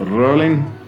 [0.00, 0.81] Rolling.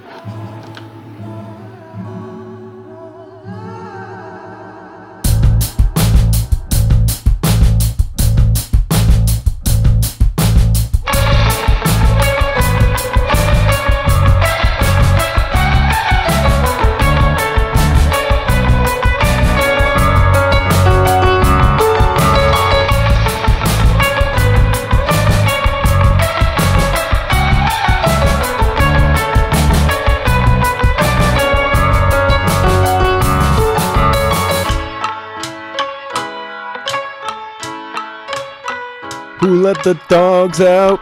[39.45, 40.99] Who let the dogs out?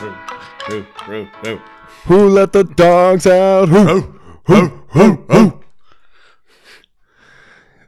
[0.00, 0.10] Who,
[0.66, 1.24] who, who?
[1.44, 1.60] Who
[2.06, 3.68] Who let the dogs out?
[3.68, 4.18] Who?
[4.46, 4.66] Who?
[4.88, 5.24] Who?
[5.30, 5.60] Who?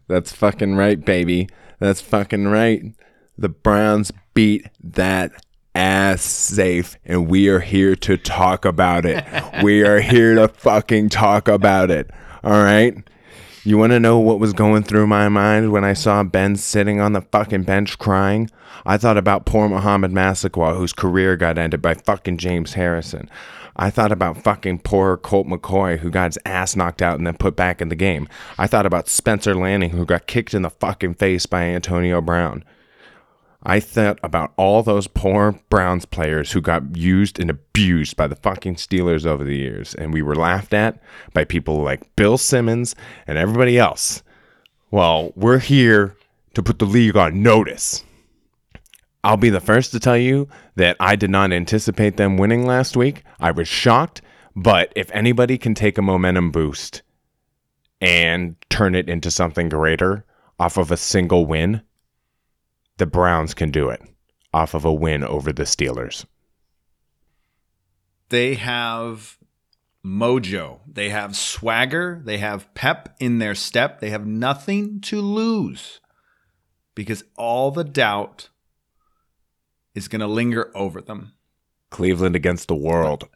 [0.07, 1.49] That's fucking right, baby.
[1.81, 2.95] That's fucking right.
[3.37, 5.33] The Browns beat that
[5.75, 9.25] ass safe, and we are here to talk about it.
[9.65, 12.09] we are here to fucking talk about it.
[12.45, 12.97] All right?
[13.63, 16.99] You want to know what was going through my mind when I saw Ben sitting
[16.99, 18.51] on the fucking bench crying?
[18.87, 23.29] I thought about poor Mohamed Massaquoi, whose career got ended by fucking James Harrison.
[23.77, 27.37] I thought about fucking poor Colt McCoy, who got his ass knocked out and then
[27.37, 28.29] put back in the game.
[28.57, 32.65] I thought about Spencer Lanning, who got kicked in the fucking face by Antonio Brown.
[33.63, 38.37] I thought about all those poor Browns players who got used and abused by the
[38.37, 40.99] fucking Steelers over the years, and we were laughed at
[41.35, 42.95] by people like Bill Simmons
[43.27, 44.23] and everybody else.
[44.91, 46.17] Well, we're here
[46.55, 48.03] to put the league on notice.
[49.23, 52.97] I'll be the first to tell you that I did not anticipate them winning last
[52.97, 53.23] week.
[53.39, 54.23] I was shocked,
[54.57, 57.03] but if anybody can take a momentum boost
[58.01, 60.25] and turn it into something greater
[60.59, 61.83] off of a single win,
[63.01, 64.03] the Browns can do it
[64.53, 66.27] off of a win over the Steelers.
[68.29, 69.39] They have
[70.05, 70.81] mojo.
[70.87, 72.21] They have swagger.
[72.23, 74.01] They have pep in their step.
[74.01, 76.01] They have nothing to lose
[76.95, 78.51] because all the doubt
[79.95, 81.33] is going to linger over them.
[81.91, 83.29] Cleveland against the world.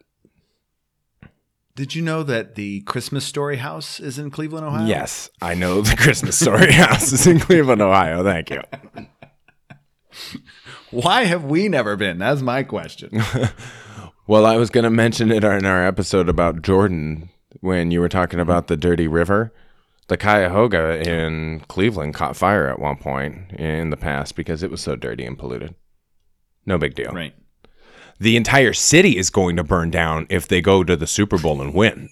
[1.75, 4.85] Did you know that the Christmas Story house is in Cleveland, Ohio?
[4.85, 8.23] Yes, I know the Christmas Story house is in Cleveland, Ohio.
[8.23, 8.61] Thank you.
[10.95, 12.17] Why have we never been?
[12.19, 13.21] That's my question.
[14.27, 17.29] Well, I was going to mention it in our episode about Jordan
[17.59, 19.53] when you were talking about the dirty river.
[20.07, 24.81] The Cuyahoga in Cleveland caught fire at one point in the past because it was
[24.81, 25.75] so dirty and polluted.
[26.65, 27.11] No big deal.
[27.11, 27.35] right.
[28.19, 31.61] The entire city is going to burn down if they go to the Super Bowl
[31.61, 32.09] and win.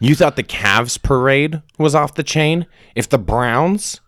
[0.00, 2.66] You thought the Cavs parade was off the chain?
[2.94, 4.00] If the Browns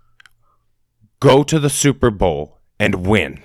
[1.20, 3.44] go to the Super Bowl and win,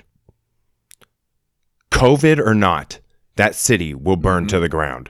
[1.92, 3.00] COVID or not,
[3.36, 5.10] that city will burn to the ground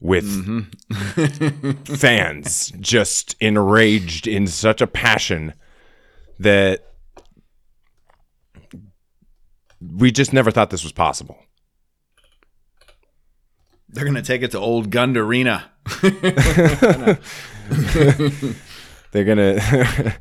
[0.00, 1.70] with mm-hmm.
[1.94, 5.54] fans just enraged in such a passion
[6.38, 6.84] that
[9.80, 11.38] we just never thought this was possible.
[13.88, 15.70] They're going to take it to Old Gund Arena.
[19.12, 20.16] They're gonna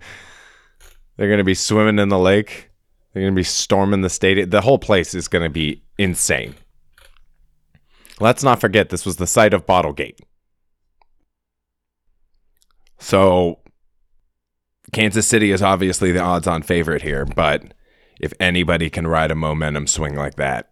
[1.15, 2.69] they're gonna be swimming in the lake.
[3.13, 4.49] They're gonna be storming the stadium.
[4.49, 6.55] The whole place is gonna be insane.
[8.19, 10.19] Let's not forget this was the site of Bottlegate.
[12.99, 13.59] So
[14.93, 17.73] Kansas City is obviously the odds-on favorite here, but
[18.19, 20.71] if anybody can ride a momentum swing like that,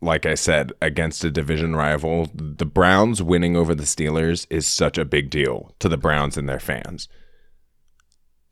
[0.00, 4.98] like I said, against a division rival, the Browns winning over the Steelers is such
[4.98, 7.08] a big deal to the Browns and their fans.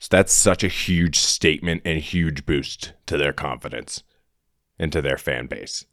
[0.05, 4.03] So that's such a huge statement and huge boost to their confidence
[4.79, 5.87] and to their fan base.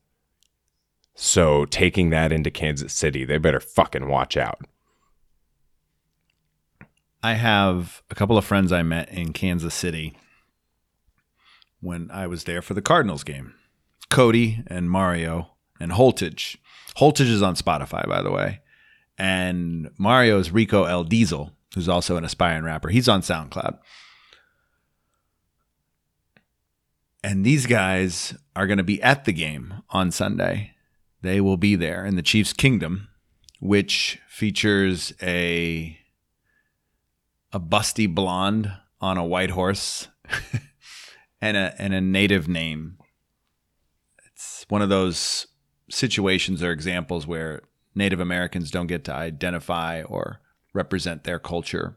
[1.15, 4.59] So taking that into Kansas City, they better fucking watch out.
[7.23, 10.17] I have a couple of friends I met in Kansas City
[11.79, 13.53] when I was there for the Cardinals game.
[14.09, 16.57] Cody and Mario and Holtage.
[16.97, 18.59] Holtage is on Spotify, by the way.
[19.17, 21.05] And Mario is Rico L.
[21.05, 22.89] Diesel, who's also an aspiring rapper.
[22.89, 23.77] He's on SoundCloud.
[27.23, 30.71] And these guys are going to be at the game on Sunday.
[31.21, 33.09] They will be there in the Chiefs' Kingdom,
[33.59, 35.97] which features a
[37.53, 40.07] a busty blonde on a white horse
[41.41, 42.97] and a and a native name.
[44.25, 45.47] It's one of those
[45.89, 47.61] situations or examples where
[47.93, 50.39] Native Americans don't get to identify or
[50.73, 51.95] represent their culture.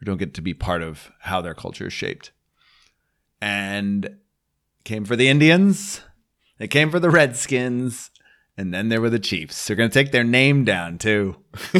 [0.00, 2.32] Or don't get to be part of how their culture is shaped.
[3.40, 4.16] And
[4.84, 6.02] came for the Indians,
[6.58, 8.10] they came for the Redskins,
[8.56, 9.66] and then there were the Chiefs.
[9.66, 11.36] They're going to take their name down too.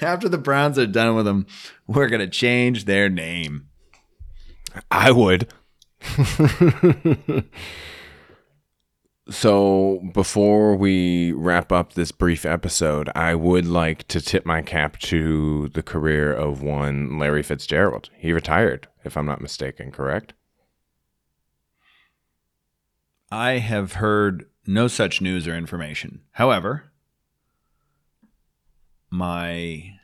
[0.00, 1.46] After the Browns are done with them,
[1.86, 3.68] we're going to change their name.
[4.90, 5.48] I would.
[9.32, 14.98] so, before we wrap up this brief episode, I would like to tip my cap
[15.00, 18.10] to the career of one Larry Fitzgerald.
[18.16, 20.34] He retired, if I'm not mistaken, correct?
[23.30, 26.20] I have heard no such news or information.
[26.32, 26.92] However,
[29.08, 29.94] my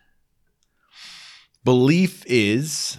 [1.64, 2.98] belief is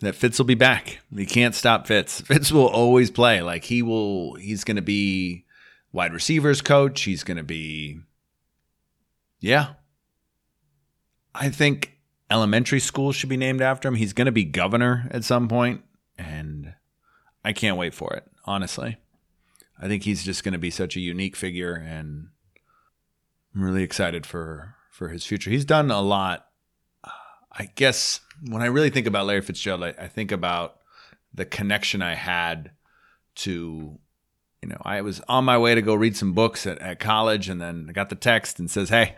[0.00, 1.00] that Fitz will be back.
[1.10, 2.20] You can't stop Fitz.
[2.20, 3.42] Fitz will always play.
[3.42, 5.45] Like he will he's going to be
[5.96, 8.00] wide receivers coach, he's going to be
[9.40, 9.74] Yeah.
[11.34, 11.98] I think
[12.30, 13.94] elementary school should be named after him.
[13.94, 15.82] He's going to be governor at some point
[16.18, 16.74] and
[17.44, 18.98] I can't wait for it, honestly.
[19.80, 22.28] I think he's just going to be such a unique figure and
[23.54, 25.50] I'm really excited for for his future.
[25.50, 26.46] He's done a lot.
[27.58, 28.20] I guess
[28.50, 30.76] when I really think about Larry Fitzgerald, I, I think about
[31.32, 32.72] the connection I had
[33.36, 33.98] to,
[34.66, 37.48] you know, I was on my way to go read some books at, at college,
[37.48, 39.14] and then I got the text and says, "Hey,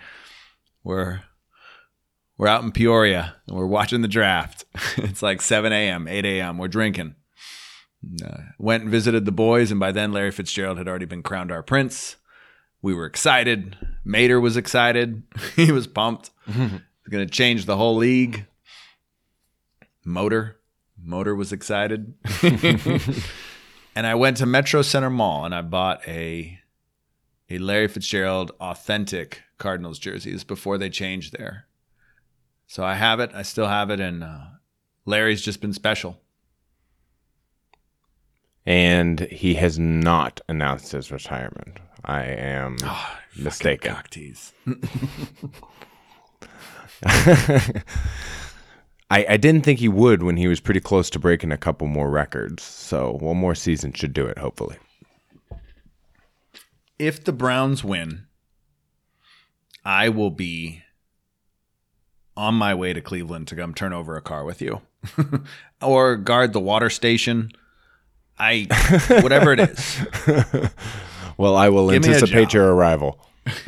[0.85, 1.23] we're
[2.37, 4.67] we're out in Peoria and we're watching the draft.
[4.99, 6.59] it's like 7 a.m., 8 a.m.
[6.59, 7.15] We're drinking."
[8.23, 11.51] Uh, went and visited the boys, and by then Larry Fitzgerald had already been crowned
[11.51, 12.17] our prince.
[12.83, 13.77] We were excited.
[14.05, 15.23] Mater was excited.
[15.57, 16.31] he was pumped.
[17.01, 18.45] It's going to change the whole league.
[20.05, 20.61] Motor,
[21.03, 22.13] Motor was excited.
[23.99, 26.61] And I went to Metro Center Mall and I bought a
[27.51, 31.67] a Larry Fitzgerald authentic Cardinals jerseys before they changed there.
[32.69, 33.33] So I have it.
[33.35, 34.39] I still have it, and uh,
[35.05, 36.21] Larry's just been special.
[38.65, 41.79] And he has not announced his retirement.
[42.05, 43.97] I am Oh, mistaken.
[49.11, 51.87] I, I didn't think he would when he was pretty close to breaking a couple
[51.87, 52.63] more records.
[52.63, 54.77] So one more season should do it, hopefully.
[56.99, 58.27] If the Browns win,
[59.85, 60.83] I will be
[62.37, 64.83] on my way to Cleveland to come turn over a car with you,
[65.83, 67.51] or guard the water station.
[68.39, 68.67] I
[69.23, 70.07] whatever it is.
[71.39, 73.19] Well, I will Give anticipate your arrival.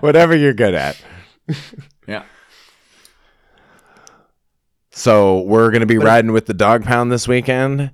[0.00, 1.00] Whatever you're good at.
[2.06, 2.22] Yeah.
[4.98, 7.92] So we're going to be riding with the dog pound this weekend.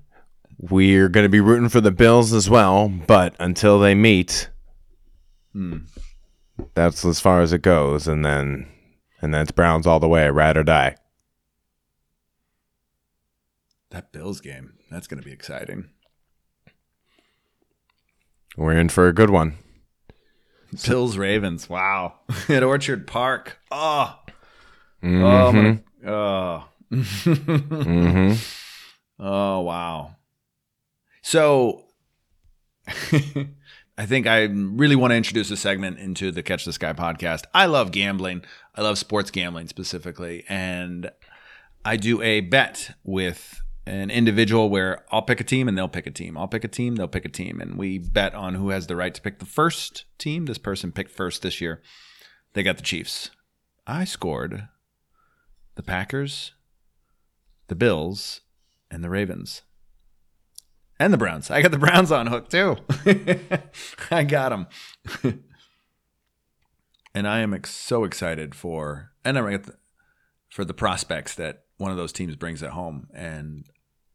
[0.58, 4.48] We're going to be rooting for the Bills as well, but until they meet,
[5.52, 5.80] hmm.
[6.72, 8.66] that's as far as it goes, and then
[9.20, 10.96] and then it's Browns all the way, ride or die.
[13.90, 14.72] That Bills game.
[14.90, 15.90] That's going to be exciting.
[18.56, 19.58] We're in for a good one.
[20.86, 21.68] Bills Ravens.
[21.68, 22.14] Wow.
[22.48, 23.58] At Orchard Park.
[23.70, 24.18] Oh.
[25.02, 25.80] Oh my.
[26.06, 26.64] Oh.
[26.94, 28.32] Hmm
[29.18, 30.16] Oh wow.
[31.22, 31.84] So
[33.96, 37.44] I think I really want to introduce a segment into the Catch the Sky podcast.
[37.54, 38.44] I love gambling.
[38.74, 40.44] I love sports gambling specifically.
[40.48, 41.10] And
[41.84, 46.06] I do a bet with an individual where I'll pick a team and they'll pick
[46.06, 46.36] a team.
[46.36, 47.60] I'll pick a team, they'll pick a team.
[47.60, 50.46] And we bet on who has the right to pick the first team.
[50.46, 51.80] This person picked first this year.
[52.54, 53.30] They got the Chiefs.
[53.86, 54.68] I scored
[55.76, 56.52] the Packers,
[57.68, 58.40] the Bills,
[58.90, 59.62] and the Ravens.
[60.98, 61.50] And the Browns.
[61.50, 62.76] I got the Browns on hook too.
[64.10, 64.66] I got them.
[67.14, 69.74] and I am ex- so excited for and I'm the,
[70.50, 73.08] for the prospects that one of those teams brings at home.
[73.12, 73.66] And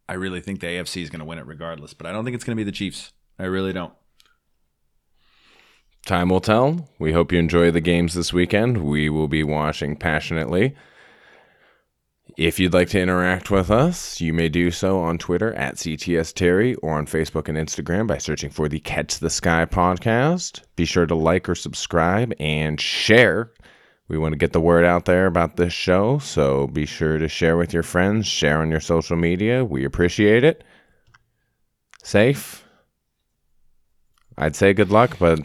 [0.08, 1.94] I really think the AFC is going to win it regardless.
[1.94, 3.12] But I don't think it's going to be the Chiefs.
[3.38, 3.94] I really don't.
[6.06, 6.90] Time will tell.
[6.98, 8.78] We hope you enjoy the games this weekend.
[8.84, 10.76] We will be watching passionately.
[12.38, 16.34] If you'd like to interact with us, you may do so on Twitter at CTS
[16.34, 20.62] Terry or on Facebook and Instagram by searching for the Catch the Sky podcast.
[20.76, 23.52] Be sure to like or subscribe and share.
[24.08, 27.28] We want to get the word out there about this show, so be sure to
[27.28, 29.66] share with your friends, share on your social media.
[29.66, 30.64] We appreciate it.
[32.04, 32.64] Safe.
[34.38, 35.40] I'd say good luck, but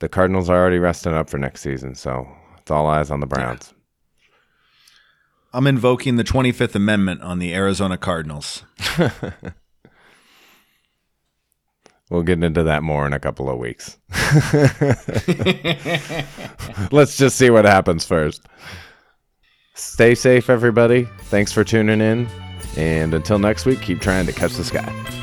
[0.00, 2.26] the Cardinals are already resting up for next season, so
[2.58, 3.72] it's all eyes on the Browns.
[5.52, 8.64] I'm invoking the 25th Amendment on the Arizona Cardinals.
[12.12, 13.96] We'll get into that more in a couple of weeks.
[16.92, 18.42] Let's just see what happens first.
[19.72, 21.08] Stay safe, everybody.
[21.30, 22.28] Thanks for tuning in.
[22.76, 25.21] And until next week, keep trying to catch the sky.